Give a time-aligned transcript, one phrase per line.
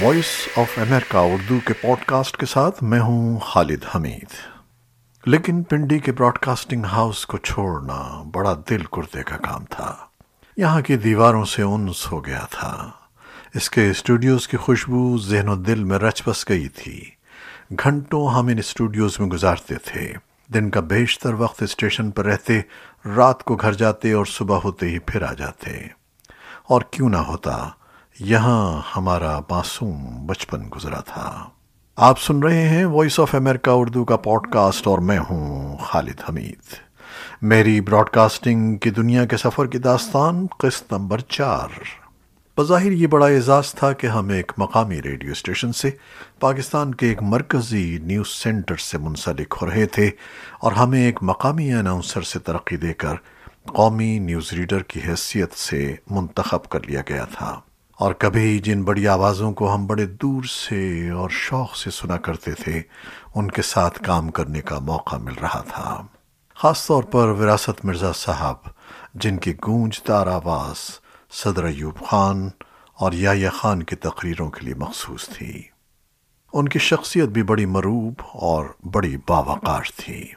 [0.00, 4.26] Voice of امریکہ اردو کے pod cost کے ساتھ میں ہوں خالد حمید۔
[5.26, 9.96] لیکن پنڈی کے براڈ کاسٹنگ ہاؤس کو چھوڑنا بڑا دل کردے کا کام تھا۔
[10.56, 12.90] یہاں کی دیواروں سے انس ہو گیا تھا۔
[13.54, 17.04] اس کے اسٹوڈیوز کی خوشبو ذہن و دل میں رچ بس گئی تھی۔
[17.70, 20.12] گھنٹوں ہم ان اسٹوڈیوز میں گزارتے تھے۔
[20.54, 22.60] دن کا بیشتر وقت اسٹیشن پر رہتے،
[23.16, 25.70] رات کو گھر جاتے اور صبح ہوتے ہی پھر آ جاتے۔
[26.64, 27.68] اور کیوں نہ ہوتا
[28.20, 31.48] یہاں ہمارا معصوم بچپن گزرا تھا۔
[31.96, 36.20] آپ سن رہے ہیں وائس آف امریکہ اردو کا پوڈ کاسٹ اور میں ہوں خالد
[36.28, 36.74] حمید۔
[37.42, 41.68] میری براڈ کاسٹنگ کی دنیا کے سفر کی داستان قسط نمبر چار۔
[42.58, 45.90] بظاہر یہ بڑا اعزاز تھا کہ ہم ایک مقامی ریڈیو اسٹیشن سے
[46.40, 50.10] پاکستان کے ایک مرکزی نیوز سینٹر سے منسلک ہو رہے تھے
[50.60, 53.14] اور ہمیں ایک مقامی اناؤنسر سے ترقی دے کر
[53.66, 57.60] قومی نیوز ریڈر کی حیثیت سے منتخب کر لیا گیا تھا۔
[57.98, 62.52] اور کبھی جن بڑی آوازوں کو ہم بڑے دور سے اور شوق سے سنا کرتے
[62.52, 62.82] تھے،
[63.34, 66.06] ان کے ساتھ کام کرنے کا موقع مل رہا تھا۔
[66.54, 68.54] خاص طور پر وراثت مرزا صاحب،
[69.14, 72.48] جن کی گونجدار آواز صدر ایوب خان
[72.94, 75.62] اور یا خان کی تقریروں کے لیے مخصوص تھی۔
[76.52, 80.32] ان کی شخصیت بھی بڑی مروب اور بڑی باوقار تھی۔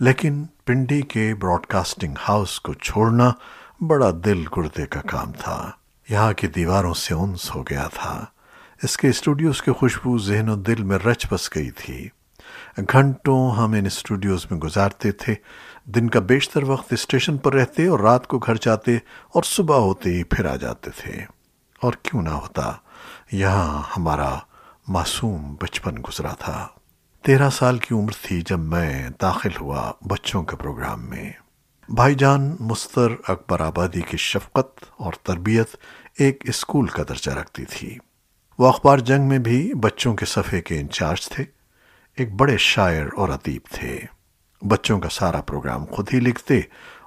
[0.00, 3.32] لیکن پنڈی کے براڈ کاسٹنگ ہاؤس کو چھوڑنا
[3.80, 5.70] بڑا دل گردے کا کام تھا۔
[6.10, 8.24] یہاں کی دیواروں سے انس ہو گیا تھا۔
[8.82, 12.08] اس کے اسٹوڈیوز کی خوشبو ذہن و دل میں رچ بس گئی تھی۔
[12.76, 15.34] گھنٹوں ہم ان اسٹوڈیوز میں گزارتے تھے۔
[15.84, 18.96] دن کا بیشتر وقت اسٹیشن پر رہتے اور رات کو گھر جاتے
[19.32, 21.24] اور صبح ہوتے ہی پھر آ جاتے تھے۔
[21.82, 22.72] اور کیوں نہ ہوتا،
[23.32, 24.38] یہاں ہمارا
[24.88, 26.68] معصوم بچپن گزرا تھا۔
[27.22, 31.32] تیرہ سال کی عمر تھی جب میں داخل ہوا بچوں کے پروگرام میں۔
[31.94, 35.76] بھائی جان مستر اکبر آبادی کی شفقت اور تربیت
[36.18, 37.98] ایک اسکول کا درجہ رکھتی تھی۔
[38.58, 41.44] وہ اخبار جنگ میں بھی بچوں کے صفحے کے انچارج تھے۔
[42.16, 44.00] ایک بڑے شاعر اور ادیب تھے۔
[44.62, 46.60] بچوں کا سارا پروگرام خود ہی لکھتے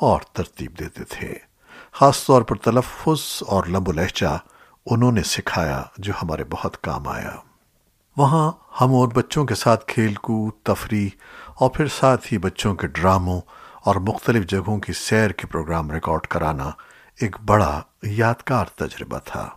[0.00, 1.34] اور ترتیب دیتے تھے۔
[1.92, 4.38] خاص طور پر تلفظ اور لب و لہجہ
[4.86, 7.36] انہوں نے سکھایا جو ہمارے بہت کام آیا۔
[8.16, 11.08] وہاں ہم اور بچوں کے ساتھ کھیل کود، تفریح
[11.54, 13.40] اور پھر ساتھ ہی بچوں کے ڈراموں
[13.86, 16.70] اور مختلف جگہوں کی سیر کے پروگرام ریکارڈ کرانا
[17.20, 19.48] ایک بڑا یادگار تجربہ تھا۔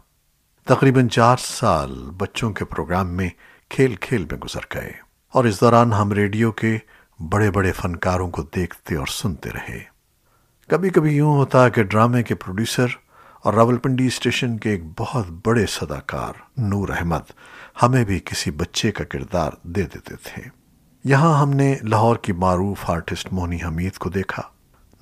[0.66, 3.30] تقریباً چار سال بچوں کے پروگرام میں
[3.70, 4.92] کھیل کھیل میں گزر گئے
[5.32, 6.78] اور اس دوران ہم ریڈیو کے
[7.30, 9.84] بڑے بڑے فنکاروں کو دیکھتے اور سنتے رہے۔
[10.68, 12.88] کبھی کبھی یوں ہوتا کہ ڈرامے کے پروڈیوسر
[13.44, 17.32] اور راولپنڈی اسٹیشن کے ایک بہت بڑے صداکار نور احمد
[17.84, 20.59] ہمیں بھی کسی بچے کا کردار دے دیتے تھے۔
[21.04, 24.42] یہاں ہم نے لاہور کی معروف آرٹسٹ مونی حمید کو دیکھا،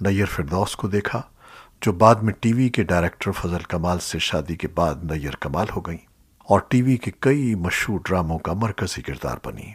[0.01, 1.21] نیر فردوس کو دیکھا،
[1.81, 5.65] جو بعد میں ٹی وی کے ڈائریکٹر فضل کمال سے شادی کے بعد نیر کمال
[5.75, 5.97] ہو گئیں
[6.37, 9.73] اور ٹی وی کے کئی مشہور ڈراموں کا مرکزی کردار بنی۔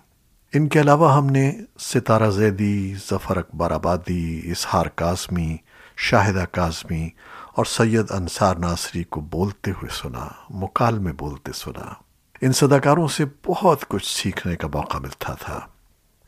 [0.55, 5.57] ان کے علاوہ ہم نے ستارہ زیدی، ظفر اکبر آبادی اسحار کاظمی،
[5.97, 7.09] شاہدہ کاظمی
[7.55, 11.95] اور سید انصار ناصری کو بولتے ہوئے سنا مکال میں بولتے سنا۔
[12.41, 15.61] ان صداکاروں سے بہت کچھ سیکھنے کا موقع ملتا تھا۔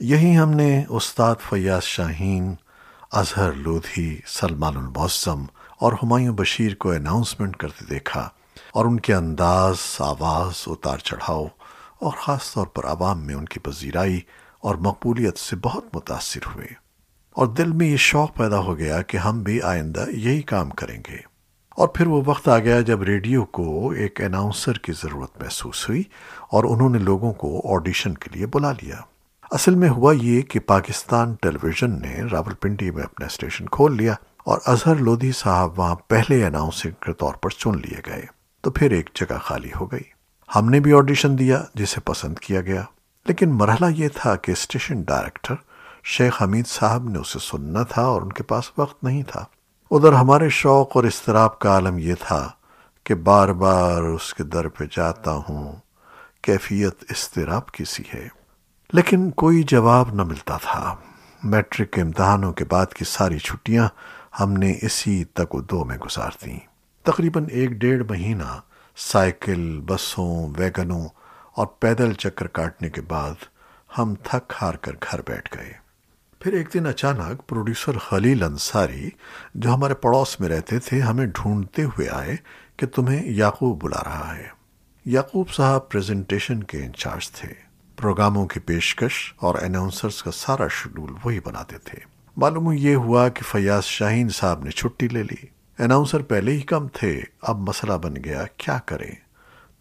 [0.00, 2.54] یہی ہم نے استاد فیاض شاہین،
[3.12, 5.44] اظہر لودھی، سلمان المعظم
[5.78, 8.28] اور ہمایوں بشیر کو اناؤنسمنٹ کرتے دیکھا
[8.72, 11.46] اور ان کے انداز، آواز، اتار چڑھاؤ
[12.00, 14.20] اور خاص طور پر عوام میں ان کی پذیرائی
[14.60, 16.66] اور مقبولیت سے بہت متاثر ہوئے
[17.32, 21.02] اور دل میں یہ شوق پیدا ہو گیا کہ ہم بھی آئندہ یہی کام کریں
[21.10, 21.16] گے
[21.76, 26.02] اور پھر وہ وقت آ گیا جب ریڈیو کو ایک اناؤنسر کی ضرورت محسوس ہوئی
[26.50, 28.96] اور انہوں نے لوگوں کو آڈیشن کے لیے بلا لیا۔
[29.54, 33.96] اصل میں ہوا یہ کہ پاکستان ٹیلی ویژن نے راول پنڈی میں اپنا اسٹیشن کھول
[33.96, 34.14] لیا
[34.44, 38.22] اور اظہر لودھی صاحب وہاں پہلے اناؤنسر کے طور پر چن لیے گئے،
[38.60, 40.02] تو پھر ایک جگہ خالی ہو گئی۔
[40.56, 42.82] ہم نے بھی آڈیشن دیا، جسے پسند کیا گیا۔
[43.26, 45.54] لیکن مرحلہ یہ تھا کہ اسٹیشن ڈائریکٹر
[46.04, 49.44] شیخ حمید صاحب نے اسے سننا تھا اور ان کے پاس وقت نہیں تھا۔
[49.90, 52.50] ادھر ہمارے شوق اور اضطراب کا عالم یہ تھا
[53.04, 55.72] کہ بار بار اس کے در پہ جاتا ہوں،
[56.42, 58.43] کیفیت اضطراب کی سی ہے۔
[58.92, 60.96] لیکن کوئی جواب نہ ملتا تھا۔
[61.42, 63.88] میٹرک کے امتحانوں کے بعد کی ساری چھٹیاں
[64.40, 66.58] ہم نے اسی تک و دو میں گزار دیں۔
[67.02, 68.60] تقریباً ایک ڈیڑھ مہینہ
[68.96, 71.08] سائیکل، بسوں، ویگنوں
[71.54, 73.34] اور پیدل چکر کاٹنے کے بعد
[73.98, 75.72] ہم تھک ہار کر گھر بیٹھ گئے۔
[76.40, 79.10] پھر ایک دن اچانک پروڈیوسر خلیل انصاری
[79.54, 82.36] جو ہمارے پڑوس میں رہتے تھے ہمیں ڈھونڈتے ہوئے آئے
[82.76, 84.48] کہ تمہیں یعقوب بلا رہا ہے۔
[85.04, 87.73] یعقوب صاحب پریزنٹیشن کے انچارج تھے۔
[88.04, 91.98] پروگراموں کی پیشکش اور اناؤنسرز کا سارا شیڈول وہی بناتے تھے۔
[92.36, 95.46] معلوم یہ ہوا کہ فیاض شاہین صاحب نے چھٹی لے لی۔
[95.78, 99.10] اناؤنسر پہلے ہی کم تھے۔ اب مسئلہ بن گیا، کیا کریں؟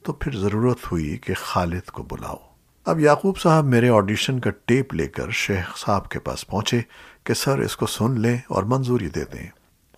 [0.03, 2.37] تو پھر ضرورت ہوئی کہ خالد کو بلاؤ۔
[2.85, 6.81] اب یعقوب صاحب میرے آڈیشن کا ٹیپ لے کر شیخ صاحب کے پاس پہنچے
[7.23, 9.47] کہ سر اس کو سن لیں اور منظوری دے دیں۔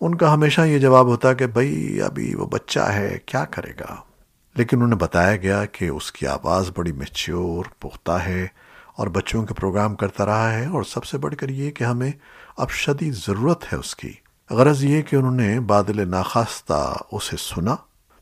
[0.00, 3.96] ان کا ہمیشہ یہ جواب ہوتا کہ بھائی ابھی وہ بچہ ہے، کیا کرے گا؟
[4.56, 8.46] لیکن انہیں بتایا گیا کہ اس کی آواز بڑی میچیور پختہ ہے
[8.94, 12.12] اور بچوں کے پروگرام کرتا رہا ہے اور سب سے بڑھ کر یہ کہ ہمیں
[12.56, 14.12] اب شدید ضرورت ہے اس کی۔
[14.50, 17.76] غرض یہ کہ انہوں نے بادل ناخواستہ اسے سنا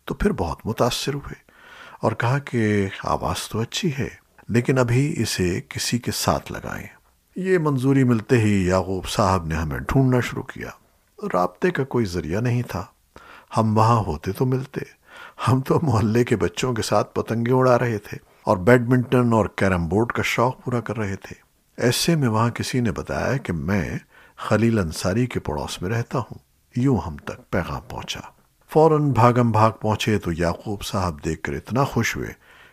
[0.05, 1.35] تو پھر بہت متاثر ہوئے
[2.01, 4.09] اور کہا کہ آواز تو اچھی ہے،
[4.49, 6.87] لیکن ابھی اسے کسی کے ساتھ لگائیں۔
[7.37, 10.71] یہ منظوری ملتے ہی یعقوب صاحب نے ہمیں ڈھونڈنا شروع کیا۔
[11.35, 12.85] رابطے کا کوئی ذریعہ نہیں تھا۔
[13.57, 14.81] ہم وہاں ہوتے تو ملتے۔
[15.49, 19.89] ہم تو محلے کے بچوں کے ساتھ پتنگے اڑا رہے تھے اور بیڈمنٹن اور کیرم
[19.89, 21.35] بورڈ کا شوق پورا کر رہے تھے۔
[21.77, 23.99] ایسے میں وہاں کسی نے بتایا کہ میں
[24.37, 26.35] خلیل انصاری کے پڑوس میں رہتا ہوں۔
[26.77, 28.21] یوں ہم تک پیغام پہنچا۔
[28.73, 32.29] فوراً بھاگم بھاگ پہنچے تو یعقوب صاحب دیکھ کر اتنا خوش ہوئے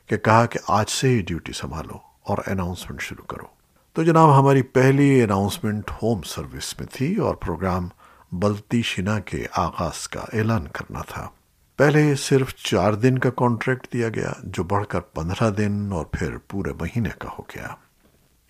[0.06, 3.46] کہ کہا کہ آج سے ہی ڈیوٹی سنبھالو اور اناؤنسمنٹ شروع کرو۔
[3.94, 7.88] تو جناب، ہماری پہلی اناؤنسمنٹ ہوم سروس میں تھی اور پروگرام
[8.32, 11.30] بلتی شنا کے آغاز کا اعلان کرنا تھا۔
[11.78, 16.38] پہلے صرف چار دن کا کانٹریکٹ دیا گیا، جو بڑھ کر پندرہ دن اور پھر
[16.38, 17.68] پورے مہینے کا ہو گیا۔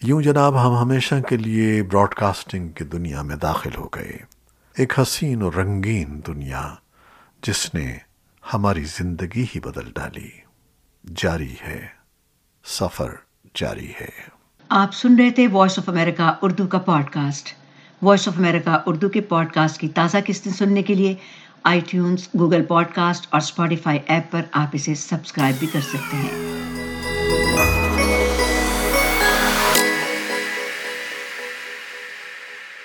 [0.04, 4.18] یوں جناب، ہم ہمیشہ کے لیے براڈ کاسٹنگ کی دنیا میں داخل ہو گئے۔
[4.78, 6.75] ایک حسین اور رنگین دنیا،
[7.44, 7.98] جس نے
[8.54, 10.30] ہماری زندگی ہی بدل ڈالی۔
[11.16, 11.88] جاری ہے۔
[12.66, 13.10] سفر
[13.56, 14.10] جاری ہے۔
[14.69, 16.80] آپ سن رہے تھے وائس آف امریکہ اردو کا
[17.10, 17.61] podcast
[18.01, 21.15] voice of America Urdu کے پوڈ کاسٹ کی تازہ قسطیں سننے کے لیے
[21.63, 26.18] iTunes Google podcast اور اسپوٹیفائی ایپ پر آپ اسے سبسکرائب بھی کر سکتے
[26.18, 26.91] ہیں۔